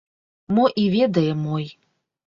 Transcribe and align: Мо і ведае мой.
Мо 0.57 0.65
і 0.85 0.87
ведае 0.95 1.29
мой. 1.47 1.65